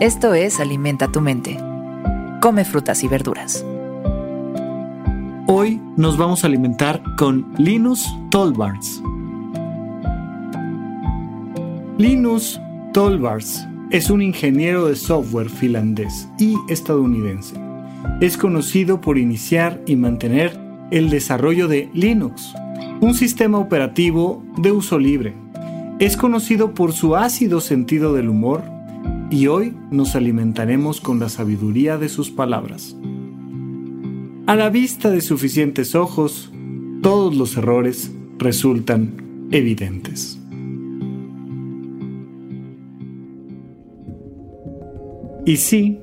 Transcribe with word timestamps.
Esto 0.00 0.32
es 0.32 0.60
Alimenta 0.60 1.10
tu 1.10 1.20
mente. 1.20 1.58
Come 2.40 2.64
frutas 2.64 3.02
y 3.02 3.08
verduras. 3.08 3.66
Hoy 5.48 5.82
nos 5.96 6.16
vamos 6.16 6.44
a 6.44 6.46
alimentar 6.46 7.02
con 7.16 7.52
Linus 7.58 8.06
Tolbars. 8.30 9.02
Linus 11.98 12.60
Tolbars 12.92 13.66
es 13.90 14.08
un 14.08 14.22
ingeniero 14.22 14.86
de 14.86 14.94
software 14.94 15.50
finlandés 15.50 16.28
y 16.38 16.54
estadounidense. 16.68 17.56
Es 18.20 18.36
conocido 18.36 19.00
por 19.00 19.18
iniciar 19.18 19.82
y 19.84 19.96
mantener 19.96 20.56
el 20.92 21.10
desarrollo 21.10 21.66
de 21.66 21.90
Linux, 21.92 22.54
un 23.00 23.14
sistema 23.14 23.58
operativo 23.58 24.44
de 24.58 24.70
uso 24.70 24.96
libre. 24.96 25.34
Es 25.98 26.16
conocido 26.16 26.72
por 26.72 26.92
su 26.92 27.16
ácido 27.16 27.60
sentido 27.60 28.14
del 28.14 28.28
humor 28.28 28.77
y 29.30 29.46
hoy 29.46 29.74
nos 29.90 30.14
alimentaremos 30.14 31.00
con 31.00 31.18
la 31.18 31.28
sabiduría 31.28 31.98
de 31.98 32.08
sus 32.08 32.30
palabras. 32.30 32.96
A 34.46 34.56
la 34.56 34.70
vista 34.70 35.10
de 35.10 35.20
suficientes 35.20 35.94
ojos, 35.94 36.50
todos 37.02 37.36
los 37.36 37.56
errores 37.56 38.10
resultan 38.38 39.48
evidentes. 39.50 40.38
Y 45.44 45.56
sí, 45.56 45.98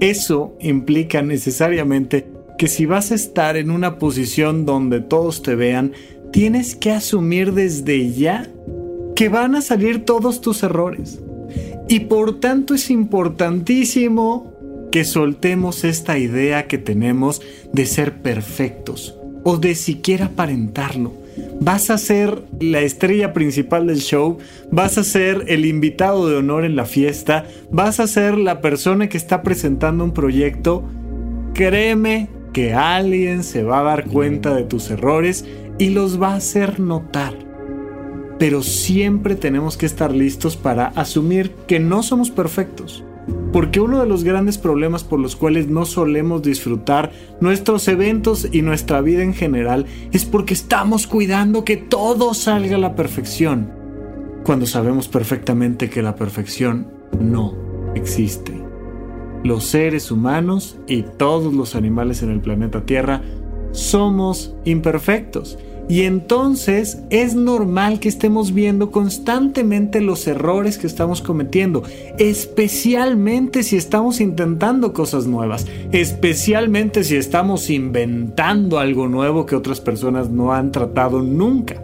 eso 0.00 0.56
implica 0.60 1.22
necesariamente 1.22 2.28
que 2.58 2.68
si 2.68 2.86
vas 2.86 3.10
a 3.10 3.16
estar 3.16 3.56
en 3.56 3.70
una 3.70 3.98
posición 3.98 4.64
donde 4.64 5.00
todos 5.00 5.42
te 5.42 5.54
vean, 5.54 5.92
tienes 6.32 6.76
que 6.76 6.92
asumir 6.92 7.52
desde 7.52 8.12
ya 8.12 8.48
que 9.16 9.28
van 9.28 9.54
a 9.54 9.62
salir 9.62 10.04
todos 10.04 10.40
tus 10.40 10.62
errores. 10.62 11.20
Y 11.88 12.00
por 12.00 12.40
tanto 12.40 12.74
es 12.74 12.90
importantísimo 12.90 14.52
que 14.90 15.04
soltemos 15.04 15.84
esta 15.84 16.18
idea 16.18 16.66
que 16.66 16.78
tenemos 16.78 17.42
de 17.72 17.84
ser 17.84 18.22
perfectos 18.22 19.16
o 19.42 19.58
de 19.58 19.74
siquiera 19.74 20.26
aparentarlo. 20.26 21.12
Vas 21.60 21.90
a 21.90 21.98
ser 21.98 22.42
la 22.60 22.80
estrella 22.80 23.32
principal 23.32 23.86
del 23.86 23.98
show, 23.98 24.38
vas 24.70 24.98
a 24.98 25.04
ser 25.04 25.44
el 25.48 25.66
invitado 25.66 26.28
de 26.28 26.36
honor 26.36 26.64
en 26.64 26.76
la 26.76 26.84
fiesta, 26.84 27.46
vas 27.70 28.00
a 28.00 28.06
ser 28.06 28.38
la 28.38 28.60
persona 28.60 29.08
que 29.08 29.16
está 29.16 29.42
presentando 29.42 30.04
un 30.04 30.12
proyecto. 30.12 30.84
Créeme 31.54 32.28
que 32.52 32.72
alguien 32.72 33.42
se 33.42 33.62
va 33.62 33.80
a 33.80 33.84
dar 33.84 34.06
cuenta 34.06 34.54
de 34.54 34.62
tus 34.62 34.90
errores 34.90 35.44
y 35.78 35.90
los 35.90 36.22
va 36.22 36.32
a 36.32 36.36
hacer 36.36 36.78
notar 36.80 37.34
pero 38.44 38.62
siempre 38.62 39.36
tenemos 39.36 39.78
que 39.78 39.86
estar 39.86 40.14
listos 40.14 40.54
para 40.54 40.88
asumir 40.88 41.52
que 41.66 41.80
no 41.80 42.02
somos 42.02 42.30
perfectos. 42.30 43.02
Porque 43.54 43.80
uno 43.80 44.00
de 44.00 44.06
los 44.06 44.22
grandes 44.22 44.58
problemas 44.58 45.02
por 45.02 45.18
los 45.18 45.34
cuales 45.34 45.68
no 45.68 45.86
solemos 45.86 46.42
disfrutar 46.42 47.10
nuestros 47.40 47.88
eventos 47.88 48.46
y 48.52 48.60
nuestra 48.60 49.00
vida 49.00 49.22
en 49.22 49.32
general 49.32 49.86
es 50.12 50.26
porque 50.26 50.52
estamos 50.52 51.06
cuidando 51.06 51.64
que 51.64 51.78
todo 51.78 52.34
salga 52.34 52.76
a 52.76 52.80
la 52.80 52.94
perfección, 52.94 53.72
cuando 54.44 54.66
sabemos 54.66 55.08
perfectamente 55.08 55.88
que 55.88 56.02
la 56.02 56.14
perfección 56.14 56.88
no 57.18 57.54
existe. 57.94 58.52
Los 59.42 59.64
seres 59.64 60.10
humanos 60.10 60.76
y 60.86 61.00
todos 61.00 61.54
los 61.54 61.74
animales 61.74 62.22
en 62.22 62.28
el 62.28 62.40
planeta 62.40 62.84
Tierra 62.84 63.22
somos 63.72 64.54
imperfectos 64.66 65.56
y 65.88 66.02
entonces 66.02 66.98
es 67.10 67.34
normal 67.34 68.00
que 68.00 68.08
estemos 68.08 68.54
viendo 68.54 68.90
constantemente 68.90 70.00
los 70.00 70.26
errores 70.26 70.78
que 70.78 70.86
estamos 70.86 71.20
cometiendo, 71.20 71.82
especialmente 72.18 73.62
si 73.62 73.76
estamos 73.76 74.20
intentando 74.20 74.92
cosas 74.92 75.26
nuevas, 75.26 75.66
especialmente 75.92 77.04
si 77.04 77.16
estamos 77.16 77.68
inventando 77.68 78.78
algo 78.78 79.08
nuevo 79.08 79.44
que 79.44 79.56
otras 79.56 79.80
personas 79.80 80.30
no 80.30 80.52
han 80.54 80.72
tratado 80.72 81.22
nunca. 81.22 81.82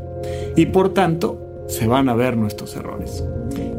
Y 0.57 0.67
por 0.67 0.95
tanto, 0.95 1.65
se 1.69 1.87
van 1.87 2.09
a 2.09 2.15
ver 2.15 2.37
nuestros 2.37 2.75
errores. 2.77 3.23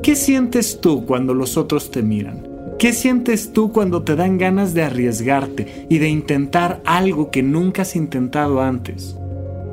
¿Qué 0.01 0.15
sientes 0.15 0.79
tú 0.81 1.05
cuando 1.05 1.33
los 1.33 1.57
otros 1.57 1.91
te 1.91 2.01
miran? 2.01 2.47
¿Qué 2.79 2.93
sientes 2.93 3.53
tú 3.53 3.71
cuando 3.71 4.03
te 4.03 4.15
dan 4.15 4.37
ganas 4.37 4.73
de 4.73 4.83
arriesgarte 4.83 5.85
y 5.89 5.99
de 5.99 6.09
intentar 6.09 6.81
algo 6.85 7.29
que 7.29 7.43
nunca 7.43 7.83
has 7.83 7.95
intentado 7.95 8.61
antes? 8.61 9.15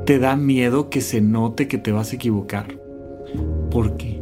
Te 0.09 0.17
da 0.17 0.35
miedo 0.35 0.89
que 0.89 1.01
se 1.01 1.21
note 1.21 1.67
que 1.67 1.77
te 1.77 1.91
vas 1.91 2.11
a 2.11 2.15
equivocar. 2.15 2.79
¿Por 3.69 3.95
qué? 3.95 4.19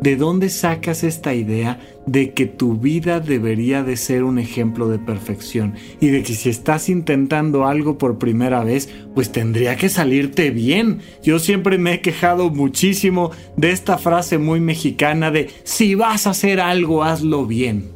¿De 0.00 0.16
dónde 0.16 0.48
sacas 0.48 1.04
esta 1.04 1.34
idea 1.34 1.78
de 2.04 2.32
que 2.32 2.46
tu 2.46 2.78
vida 2.78 3.20
debería 3.20 3.84
de 3.84 3.96
ser 3.96 4.24
un 4.24 4.40
ejemplo 4.40 4.88
de 4.88 4.98
perfección 4.98 5.74
y 6.00 6.08
de 6.08 6.24
que 6.24 6.34
si 6.34 6.48
estás 6.48 6.88
intentando 6.88 7.64
algo 7.64 7.96
por 7.96 8.18
primera 8.18 8.64
vez, 8.64 8.88
pues 9.14 9.30
tendría 9.30 9.76
que 9.76 9.88
salirte 9.88 10.50
bien? 10.50 10.98
Yo 11.22 11.38
siempre 11.38 11.78
me 11.78 11.94
he 11.94 12.00
quejado 12.00 12.50
muchísimo 12.50 13.30
de 13.56 13.70
esta 13.70 13.98
frase 13.98 14.38
muy 14.38 14.58
mexicana 14.58 15.30
de 15.30 15.48
si 15.62 15.94
vas 15.94 16.26
a 16.26 16.30
hacer 16.30 16.58
algo, 16.58 17.04
hazlo 17.04 17.46
bien. 17.46 17.92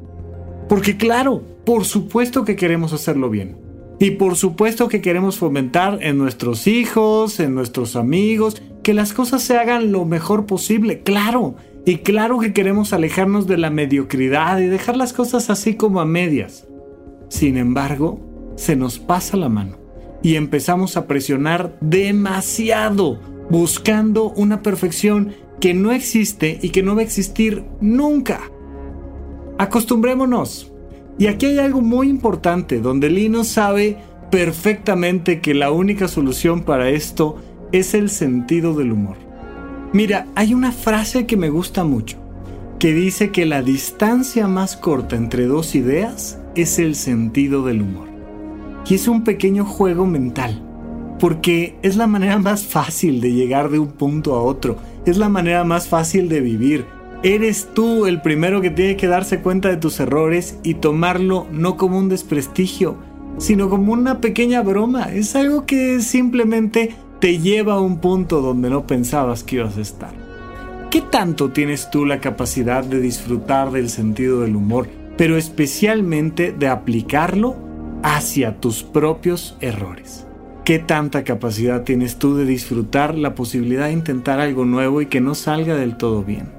Porque 0.69 0.97
claro, 0.97 1.43
por 1.65 1.85
supuesto 1.85 2.45
que 2.45 2.55
queremos 2.55 2.93
hacerlo 2.93 3.29
bien. 3.29 3.68
Y 4.01 4.13
por 4.13 4.37
supuesto 4.37 4.89
que 4.89 5.01
queremos 5.01 5.39
fomentar 5.39 5.99
en 6.03 6.19
nuestros 6.19 6.67
hijos, 6.67 7.41
en 7.41 7.55
nuestros 7.55 7.97
amigos, 7.97 8.63
que 8.83 8.95
las 8.95 9.13
cosas 9.13 9.43
se 9.43 9.57
hagan 9.57 9.91
lo 9.91 10.05
mejor 10.05 10.47
posible, 10.47 11.03
claro. 11.03 11.57
Y 11.85 11.99
claro 11.99 12.39
que 12.39 12.53
queremos 12.53 12.93
alejarnos 12.93 13.47
de 13.47 13.59
la 13.59 13.71
mediocridad 13.71 14.59
y 14.61 14.67
dejar 14.67 14.97
las 14.97 15.13
cosas 15.13 15.51
así 15.51 15.75
como 15.75 16.01
a 16.01 16.05
medias. 16.05 16.69
Sin 17.29 17.57
embargo, 17.57 18.21
se 18.57 18.77
nos 18.77 18.99
pasa 18.99 19.37
la 19.37 19.49
mano 19.49 19.79
y 20.23 20.37
empezamos 20.37 20.97
a 20.97 21.07
presionar 21.07 21.77
demasiado, 21.81 23.21
buscando 23.51 24.31
una 24.31 24.63
perfección 24.63 25.35
que 25.61 25.75
no 25.75 25.93
existe 25.93 26.59
y 26.63 26.71
que 26.71 26.83
no 26.83 26.95
va 26.95 27.01
a 27.01 27.05
existir 27.05 27.65
nunca. 27.81 28.51
Acostumbrémonos 29.59 30.73
y 31.19 31.27
aquí 31.27 31.47
hay 31.47 31.59
algo 31.59 31.81
muy 31.81 32.09
importante, 32.09 32.81
donde 32.81 33.11
Lino 33.11 33.43
sabe 33.43 33.97
perfectamente 34.31 35.41
que 35.41 35.55
la 35.55 35.73
única 35.73 36.07
solución 36.07 36.63
para 36.63 36.91
esto 36.91 37.37
es 37.73 37.95
el 37.95 38.09
sentido 38.09 38.75
del 38.75 38.93
humor. 38.93 39.17
Mira, 39.93 40.27
hay 40.35 40.55
una 40.55 40.71
frase 40.71 41.27
que 41.27 41.37
me 41.37 41.51
gusta 41.51 41.83
mucho, 41.83 42.19
que 42.79 42.93
dice 42.93 43.31
que 43.31 43.47
la 43.47 43.63
distancia 43.63 44.47
más 44.47 44.77
corta 44.77 45.17
entre 45.17 45.47
dos 45.47 45.75
ideas 45.75 46.39
es 46.55 46.79
el 46.79 46.95
sentido 46.95 47.65
del 47.65 47.83
humor. 47.83 48.09
Y 48.89 48.95
es 48.95 49.09
un 49.09 49.25
pequeño 49.25 49.65
juego 49.65 50.07
mental, 50.07 50.63
porque 51.19 51.77
es 51.83 51.97
la 51.97 52.07
manera 52.07 52.39
más 52.39 52.65
fácil 52.65 53.21
de 53.21 53.33
llegar 53.33 53.71
de 53.71 53.79
un 53.79 53.89
punto 53.89 54.35
a 54.35 54.43
otro, 54.43 54.77
es 55.05 55.19
la 55.19 55.29
manera 55.29 55.65
más 55.65 55.89
fácil 55.89 56.29
de 56.29 56.41
vivir, 56.41 56.85
Eres 57.25 57.71
tú 57.75 58.07
el 58.07 58.21
primero 58.21 58.61
que 58.61 58.71
tiene 58.71 58.97
que 58.97 59.09
darse 59.09 59.41
cuenta 59.41 59.69
de 59.69 59.77
tus 59.77 59.99
errores 59.99 60.57
y 60.63 60.75
tomarlo 60.75 61.49
no 61.51 61.77
como 61.77 61.99
un 61.99 62.09
desprestigio, 62.09 62.97
sino 63.39 63.69
como 63.69 63.93
una 63.93 64.21
pequeña 64.21 64.63
broma. 64.63 65.13
Es 65.13 65.35
algo 65.35 65.67
que 65.67 66.01
simplemente 66.01 66.95
te 67.19 67.41
lleva 67.41 67.75
a 67.75 67.81
un 67.81 67.99
punto 67.99 68.41
donde 68.41 68.71
no 68.71 68.87
pensabas 68.87 69.43
que 69.43 69.57
ibas 69.57 69.77
a 69.77 69.81
estar. 69.81 70.13
¿Qué 70.93 71.01
tanto 71.01 71.51
tienes 71.51 71.91
tú 71.91 72.07
la 72.07 72.21
capacidad 72.21 72.85
de 72.85 73.01
disfrutar 73.01 73.73
del 73.73 73.91
sentido 73.91 74.43
del 74.43 74.55
humor, 74.55 74.89
pero 75.17 75.37
especialmente 75.37 76.53
de 76.53 76.69
aplicarlo 76.69 77.57
hacia 78.05 78.61
tus 78.61 78.85
propios 78.85 79.57
errores? 79.61 80.25
¿Qué 80.65 80.79
tanta 80.79 81.25
capacidad 81.25 81.83
tienes 81.83 82.17
tú 82.17 82.37
de 82.37 82.45
disfrutar 82.45 83.19
la 83.19 83.35
posibilidad 83.35 83.87
de 83.87 83.93
intentar 83.93 84.39
algo 84.39 84.65
nuevo 84.65 85.03
y 85.03 85.07
que 85.07 85.21
no 85.21 85.35
salga 85.35 85.75
del 85.75 85.97
todo 85.97 86.23
bien? 86.23 86.58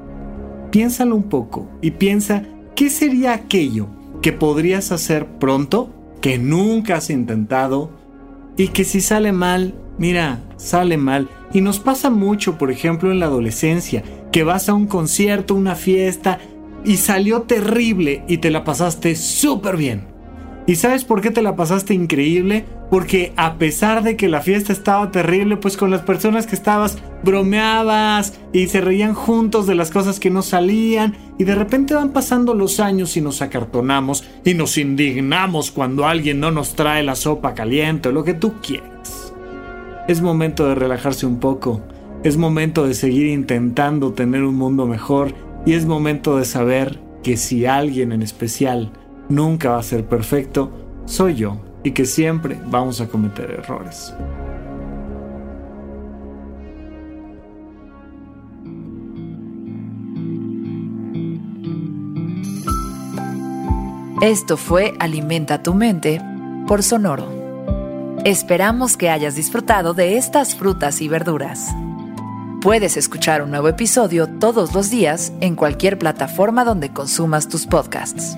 Piénsalo 0.72 1.16
un 1.16 1.24
poco 1.24 1.68
y 1.82 1.92
piensa 1.92 2.44
qué 2.76 2.90
sería 2.90 3.34
aquello 3.34 3.88
que 4.22 4.34
podrías 4.34 4.92
hacer 4.92 5.26
pronto 5.40 5.94
que 6.22 6.38
nunca 6.38 6.98
has 6.98 7.10
intentado 7.10 7.92
y 8.58 8.68
que 8.70 8.84
si 8.84 9.02
sale 9.02 9.32
mal, 9.32 9.74
mira, 9.98 10.42
sale 10.58 10.98
mal. 10.98 11.30
Y 11.54 11.62
nos 11.62 11.80
pasa 11.80 12.10
mucho, 12.10 12.58
por 12.58 12.72
ejemplo, 12.72 13.12
en 13.12 13.20
la 13.20 13.28
adolescencia, 13.28 14.04
que 14.32 14.44
vas 14.44 14.70
a 14.70 14.74
un 14.74 14.86
concierto, 14.86 15.56
una 15.56 15.76
fiesta 15.76 16.40
y 16.86 16.98
salió 16.98 17.44
terrible 17.44 18.24
y 18.28 18.38
te 18.38 18.52
la 18.52 18.64
pasaste 18.64 19.16
súper 19.16 19.78
bien. 19.78 20.08
¿Y 20.68 20.76
sabes 20.76 21.04
por 21.04 21.22
qué 21.22 21.32
te 21.32 21.42
la 21.42 21.56
pasaste 21.56 21.94
increíble? 21.94 22.66
Porque 22.90 23.34
a 23.36 23.56
pesar 23.56 24.02
de 24.02 24.18
que 24.18 24.28
la 24.28 24.42
fiesta 24.42 24.74
estaba 24.74 25.12
terrible, 25.12 25.58
pues 25.58 25.78
con 25.78 25.92
las 25.92 26.02
personas 26.02 26.48
que 26.48 26.56
estabas 26.56 26.98
bromeabas 27.24 28.40
y 28.52 28.68
se 28.68 28.82
reían 28.82 29.14
juntos 29.14 29.68
de 29.68 29.76
las 29.76 29.92
cosas 29.92 30.20
que 30.20 30.32
no 30.32 30.42
salían 30.42 31.16
y 31.38 31.44
de 31.44 31.54
repente 31.54 31.94
van 31.94 32.10
pasando 32.10 32.56
los 32.56 32.80
años 32.80 33.16
y 33.16 33.22
nos 33.22 33.42
acartonamos 33.42 34.24
y 34.44 34.56
nos 34.56 34.78
indignamos 34.78 35.72
cuando 35.72 36.08
alguien 36.08 36.40
no 36.40 36.50
nos 36.50 36.76
trae 36.76 37.04
la 37.04 37.16
sopa 37.16 37.54
caliente 37.54 38.10
o 38.10 38.12
lo 38.12 38.24
que 38.24 38.34
tú 38.34 38.54
quieras. 38.62 39.34
Es 40.08 40.22
momento 40.22 40.68
de 40.68 40.74
relajarse 40.74 41.28
un 41.28 41.40
poco, 41.40 41.82
es 42.24 42.38
momento 42.38 42.88
de 42.88 42.96
seguir 42.96 43.28
intentando 43.28 44.14
tener 44.14 44.44
un 44.44 44.56
mundo 44.56 44.88
mejor 44.88 45.36
y 45.64 45.74
es 45.74 45.86
momento 45.86 46.38
de 46.38 46.46
saber 46.46 47.00
que 47.22 47.38
si 47.38 47.68
alguien 47.68 48.14
en 48.14 48.24
especial 48.24 48.92
nunca 49.28 49.72
va 49.72 49.80
a 49.80 49.84
ser 49.84 50.06
perfecto, 50.06 50.72
soy 51.06 51.36
yo 51.36 51.69
y 51.84 51.92
que 51.92 52.06
siempre 52.06 52.60
vamos 52.66 53.02
a 53.02 53.08
cometer 53.08 53.52
errores. 53.52 54.14
Esto 64.22 64.58
fue 64.58 64.96
Alimenta 65.00 65.64
tu 65.64 65.74
mente 65.74 66.22
por 66.68 66.84
Sonoro. 66.84 67.40
Esperamos 68.26 68.98
que 68.98 69.10
hayas 69.10 69.36
disfrutado 69.36 69.94
de 69.94 70.18
estas 70.18 70.56
frutas 70.56 71.00
y 71.00 71.08
verduras. 71.08 71.74
Puedes 72.62 72.98
escuchar 72.98 73.42
un 73.42 73.52
nuevo 73.52 73.70
episodio 73.70 74.28
todos 74.28 74.74
los 74.74 74.90
días 74.90 75.32
en 75.40 75.56
cualquier 75.56 75.98
plataforma 75.98 76.66
donde 76.66 76.92
consumas 76.92 77.48
tus 77.48 77.66
podcasts. 77.66 78.36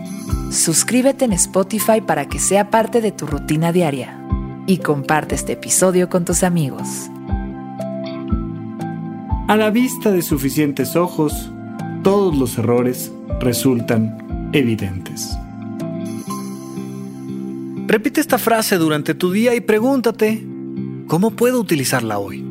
Suscríbete 0.51 1.23
en 1.23 1.31
Spotify 1.31 2.01
para 2.05 2.27
que 2.27 2.37
sea 2.37 2.69
parte 2.69 2.99
de 2.99 3.13
tu 3.13 3.25
rutina 3.25 3.71
diaria 3.71 4.21
y 4.67 4.79
comparte 4.79 5.33
este 5.33 5.53
episodio 5.53 6.09
con 6.09 6.25
tus 6.25 6.43
amigos. 6.43 7.09
A 9.47 9.55
la 9.55 9.69
vista 9.69 10.11
de 10.11 10.21
suficientes 10.21 10.97
ojos, 10.97 11.49
todos 12.03 12.35
los 12.35 12.57
errores 12.57 13.13
resultan 13.39 14.49
evidentes. 14.51 15.29
Repite 17.87 18.19
esta 18.19 18.37
frase 18.37 18.77
durante 18.77 19.15
tu 19.15 19.31
día 19.31 19.55
y 19.55 19.61
pregúntate, 19.61 20.45
¿cómo 21.07 21.31
puedo 21.31 21.61
utilizarla 21.61 22.19
hoy? 22.19 22.50